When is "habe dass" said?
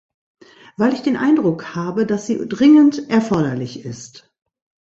1.75-2.25